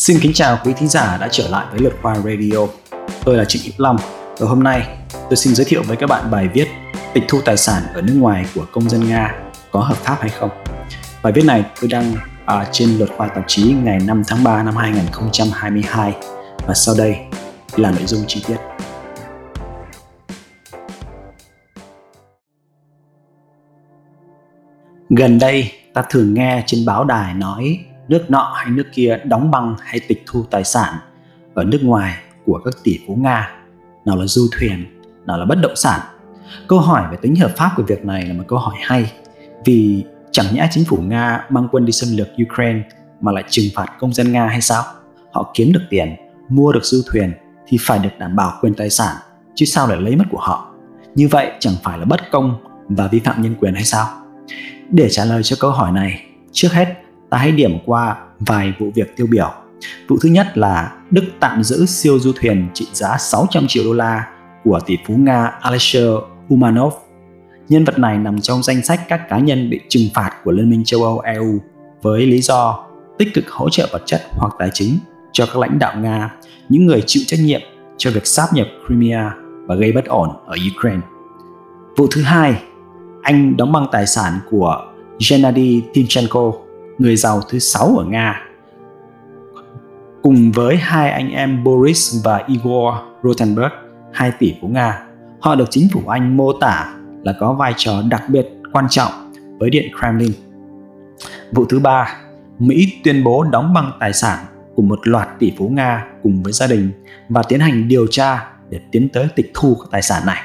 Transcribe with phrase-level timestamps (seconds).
[0.00, 2.66] Xin kính chào quý thính giả đã trở lại với Luật Khoa Radio.
[3.24, 3.96] Tôi là Trịnh Hữu Long
[4.38, 6.68] và hôm nay tôi xin giới thiệu với các bạn bài viết
[7.14, 9.34] Tịch thu tài sản ở nước ngoài của công dân Nga
[9.70, 10.50] có hợp pháp hay không.
[11.22, 12.14] Bài viết này tôi đăng
[12.46, 16.14] à, trên Luật Khoa tạp chí ngày 5 tháng 3 năm 2022
[16.66, 17.16] và sau đây
[17.76, 18.56] là nội dung chi tiết.
[25.08, 27.78] Gần đây, ta thường nghe trên báo đài nói
[28.10, 30.94] nước nọ hay nước kia đóng băng hay tịch thu tài sản
[31.54, 32.14] ở nước ngoài
[32.46, 33.50] của các tỷ phú Nga,
[34.04, 34.84] nào là du thuyền,
[35.26, 36.00] nào là bất động sản.
[36.68, 39.12] Câu hỏi về tính hợp pháp của việc này là một câu hỏi hay
[39.64, 42.82] vì chẳng nhẽ chính phủ Nga mang quân đi xâm lược Ukraine
[43.20, 44.82] mà lại trừng phạt công dân Nga hay sao?
[45.32, 46.16] Họ kiếm được tiền,
[46.48, 47.32] mua được du thuyền
[47.66, 49.16] thì phải được đảm bảo quyền tài sản,
[49.54, 50.74] chứ sao lại lấy mất của họ?
[51.14, 52.54] Như vậy chẳng phải là bất công
[52.88, 54.06] và vi phạm nhân quyền hay sao?
[54.90, 58.90] Để trả lời cho câu hỏi này, trước hết ta hãy điểm qua vài vụ
[58.94, 59.52] việc tiêu biểu.
[60.08, 63.92] Vụ thứ nhất là Đức tạm giữ siêu du thuyền trị giá 600 triệu đô
[63.92, 64.26] la
[64.64, 66.04] của tỷ phú Nga Alexei
[66.48, 66.92] Umanov.
[67.68, 70.70] Nhân vật này nằm trong danh sách các cá nhân bị trừng phạt của Liên
[70.70, 71.58] minh châu Âu EU
[72.02, 72.86] với lý do
[73.18, 74.98] tích cực hỗ trợ vật chất hoặc tài chính
[75.32, 76.34] cho các lãnh đạo Nga,
[76.68, 77.60] những người chịu trách nhiệm
[77.96, 79.34] cho việc sáp nhập Crimea
[79.66, 81.02] và gây bất ổn ở Ukraine.
[81.96, 82.62] Vụ thứ hai,
[83.22, 84.86] Anh đóng băng tài sản của
[85.30, 86.52] Gennady Timchenko,
[87.00, 88.42] người giàu thứ sáu ở Nga.
[90.22, 93.72] Cùng với hai anh em Boris và Igor rothenberg
[94.12, 95.06] hai tỷ phú Nga,
[95.40, 99.32] họ được chính phủ Anh mô tả là có vai trò đặc biệt quan trọng
[99.58, 100.32] với Điện Kremlin.
[101.52, 102.16] Vụ thứ ba,
[102.58, 104.38] Mỹ tuyên bố đóng băng tài sản
[104.74, 106.90] của một loạt tỷ phú Nga cùng với gia đình
[107.28, 110.42] và tiến hành điều tra để tiến tới tịch thu các tài sản này.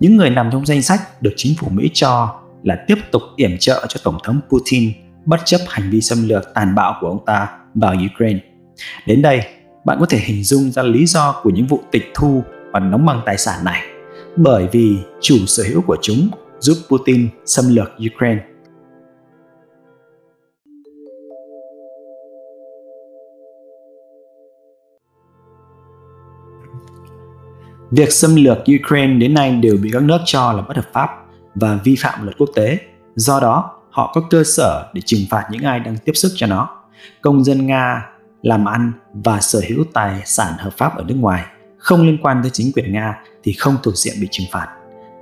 [0.00, 3.58] Những người nằm trong danh sách được chính phủ Mỹ cho là tiếp tục yểm
[3.60, 4.92] trợ cho Tổng thống Putin
[5.26, 8.40] bất chấp hành vi xâm lược tàn bạo của ông ta vào Ukraine.
[9.06, 9.40] Đến đây,
[9.84, 13.06] bạn có thể hình dung ra lý do của những vụ tịch thu và đóng
[13.06, 13.82] băng tài sản này
[14.36, 16.28] bởi vì chủ sở hữu của chúng
[16.58, 18.42] giúp Putin xâm lược Ukraine.
[27.90, 31.08] Việc xâm lược Ukraine đến nay đều bị các nước cho là bất hợp pháp
[31.54, 32.78] và vi phạm luật quốc tế.
[33.14, 36.46] Do đó, họ có cơ sở để trừng phạt những ai đang tiếp sức cho
[36.46, 36.68] nó.
[37.20, 38.06] Công dân Nga
[38.42, 41.44] làm ăn và sở hữu tài sản hợp pháp ở nước ngoài
[41.78, 44.68] không liên quan tới chính quyền Nga thì không thuộc diện bị trừng phạt.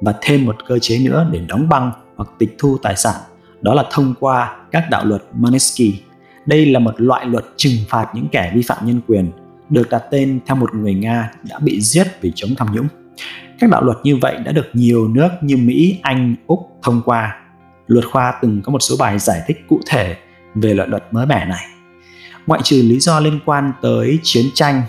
[0.01, 3.15] Và thêm một cơ chế nữa để đóng băng hoặc tịch thu tài sản,
[3.61, 5.95] đó là thông qua các đạo luật Magnitsky.
[6.47, 9.33] Đây là một loại luật trừng phạt những kẻ vi phạm nhân quyền
[9.71, 12.89] được đặt tên theo một người Nga đã bị giết vì chống tham nhũng.
[13.59, 17.42] Các đạo luật như vậy đã được nhiều nước như Mỹ, Anh, Úc thông qua.
[17.87, 20.17] Luật khoa từng có một số bài giải thích cụ thể
[20.55, 21.67] về loại luật mới mẻ này.
[22.47, 24.83] Ngoại trừ lý do liên quan tới chiến tranh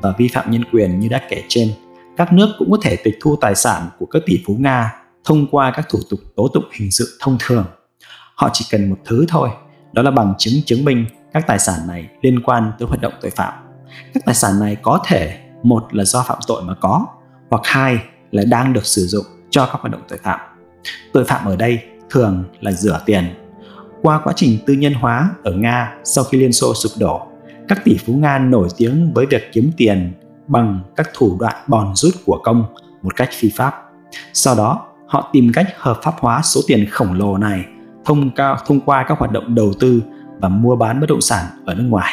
[0.00, 1.72] và vi phạm nhân quyền như đã kể trên,
[2.16, 4.92] các nước cũng có thể tịch thu tài sản của các tỷ phú Nga
[5.24, 7.64] thông qua các thủ tục tố tụng hình sự thông thường.
[8.34, 9.48] Họ chỉ cần một thứ thôi,
[9.92, 13.12] đó là bằng chứng chứng minh các tài sản này liên quan tới hoạt động
[13.20, 13.52] tội phạm.
[14.14, 17.06] Các tài sản này có thể một là do phạm tội mà có,
[17.50, 17.98] hoặc hai
[18.30, 20.40] là đang được sử dụng cho các hoạt động tội phạm.
[21.12, 21.80] Tội phạm ở đây
[22.12, 23.24] thường là rửa tiền.
[24.02, 27.26] Qua quá trình tư nhân hóa ở Nga sau khi Liên Xô sụp đổ,
[27.68, 30.12] các tỷ phú Nga nổi tiếng với việc kiếm tiền
[30.46, 32.64] bằng các thủ đoạn bòn rút của công
[33.02, 33.74] một cách phi pháp.
[34.32, 37.64] Sau đó, họ tìm cách hợp pháp hóa số tiền khổng lồ này
[38.04, 40.02] thông qua, thông qua các hoạt động đầu tư
[40.40, 42.12] và mua bán bất động sản ở nước ngoài.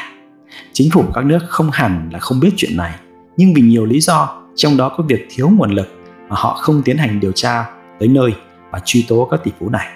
[0.73, 2.95] Chính phủ các nước không hẳn là không biết chuyện này,
[3.37, 5.87] nhưng vì nhiều lý do, trong đó có việc thiếu nguồn lực
[6.29, 7.66] mà họ không tiến hành điều tra
[7.99, 8.33] tới nơi
[8.72, 9.88] và truy tố các tỷ phú này.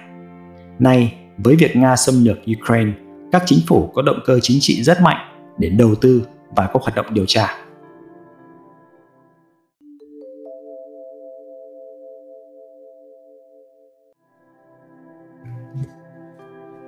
[0.79, 2.91] Nay, với việc Nga xâm lược Ukraine,
[3.31, 5.17] các chính phủ có động cơ chính trị rất mạnh
[5.57, 7.57] để đầu tư và có hoạt động điều tra.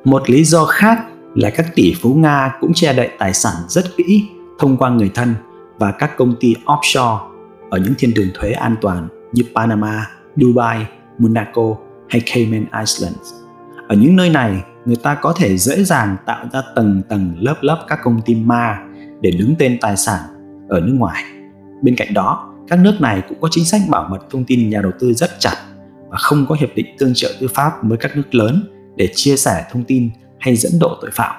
[0.04, 1.06] Một lý do khác
[1.36, 5.12] là các tỷ phú Nga cũng che đậy tài sản rất kỹ thông qua người
[5.16, 5.36] thân
[5.78, 7.20] và các công ty offshore
[7.70, 10.86] ở những thiên đường thuế an toàn như Panama, Dubai,
[11.18, 11.76] Monaco
[12.16, 13.34] hay Cayman Islands.
[13.88, 17.56] Ở những nơi này, người ta có thể dễ dàng tạo ra tầng tầng lớp
[17.62, 18.80] lớp các công ty ma
[19.22, 20.20] để đứng tên tài sản
[20.70, 21.24] ở nước ngoài.
[21.82, 24.82] Bên cạnh đó, các nước này cũng có chính sách bảo mật thông tin nhà
[24.82, 25.56] đầu tư rất chặt
[26.10, 28.64] và không có hiệp định tương trợ tư pháp với các nước lớn
[28.96, 30.10] để chia sẻ thông tin
[30.40, 31.36] hay dẫn độ tội phạm.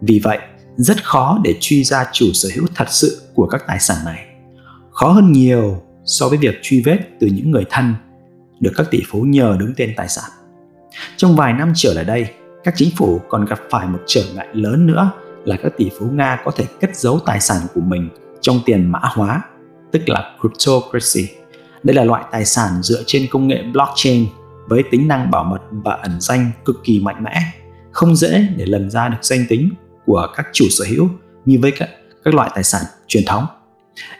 [0.00, 0.38] Vì vậy,
[0.76, 4.26] rất khó để truy ra chủ sở hữu thật sự của các tài sản này.
[4.90, 7.94] Khó hơn nhiều so với việc truy vết từ những người thân
[8.62, 10.30] được các tỷ phú nhờ đứng tên tài sản.
[11.16, 12.26] Trong vài năm trở lại đây,
[12.64, 15.10] các chính phủ còn gặp phải một trở ngại lớn nữa
[15.44, 18.08] là các tỷ phú Nga có thể cất giấu tài sản của mình
[18.40, 19.42] trong tiền mã hóa,
[19.92, 21.34] tức là cryptocurrency.
[21.82, 24.26] Đây là loại tài sản dựa trên công nghệ blockchain
[24.68, 27.40] với tính năng bảo mật và ẩn danh cực kỳ mạnh mẽ,
[27.92, 29.70] không dễ để lần ra được danh tính
[30.06, 31.08] của các chủ sở hữu
[31.44, 31.88] như với các,
[32.24, 33.46] các loại tài sản truyền thống.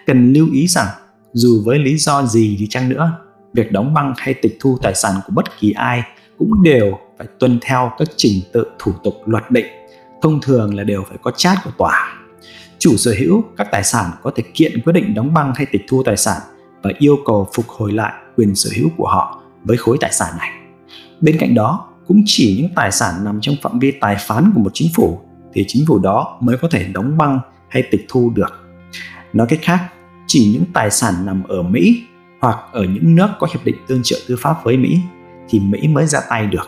[0.07, 0.87] Cần lưu ý rằng
[1.33, 3.13] dù với lý do gì đi chăng nữa,
[3.53, 6.03] việc đóng băng hay tịch thu tài sản của bất kỳ ai
[6.39, 9.67] cũng đều phải tuân theo các trình tự thủ tục luật định,
[10.23, 12.17] thông thường là đều phải có chat của tòa.
[12.79, 15.83] Chủ sở hữu các tài sản có thể kiện quyết định đóng băng hay tịch
[15.89, 16.41] thu tài sản
[16.83, 20.35] và yêu cầu phục hồi lại quyền sở hữu của họ với khối tài sản
[20.39, 20.51] này.
[21.21, 24.61] Bên cạnh đó, cũng chỉ những tài sản nằm trong phạm vi tài phán của
[24.61, 25.21] một chính phủ
[25.53, 28.69] thì chính phủ đó mới có thể đóng băng hay tịch thu được.
[29.33, 29.79] Nói cách khác,
[30.27, 32.03] chỉ những tài sản nằm ở Mỹ
[32.43, 35.01] hoặc ở những nước có hiệp định tương trợ tư pháp với Mỹ
[35.49, 36.67] thì Mỹ mới ra tay được.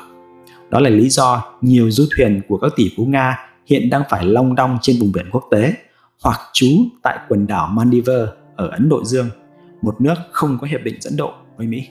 [0.70, 4.24] Đó là lý do nhiều du thuyền của các tỷ phú Nga hiện đang phải
[4.24, 5.74] long đong trên vùng biển quốc tế
[6.22, 6.66] hoặc trú
[7.02, 9.28] tại quần đảo Maldives ở Ấn Độ Dương,
[9.82, 11.88] một nước không có hiệp định dẫn độ với Mỹ.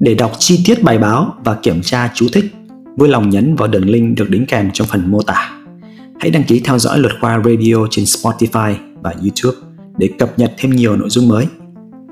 [0.00, 2.44] Để đọc chi tiết bài báo và kiểm tra chú thích,
[2.98, 5.50] vui lòng nhấn vào đường link được đính kèm trong phần mô tả.
[6.20, 9.58] Hãy đăng ký theo dõi Luật Khoa Radio trên Spotify và YouTube
[9.98, 11.46] để cập nhật thêm nhiều nội dung mới.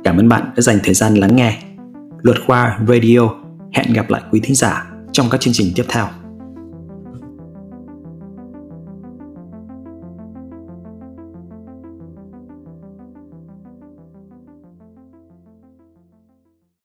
[0.04, 1.58] Cảm ơn bạn đã dành thời gian lắng nghe.
[2.22, 3.18] Luật Khoa Radio
[3.72, 6.06] hẹn gặp lại quý thính giả trong các chương trình tiếp theo.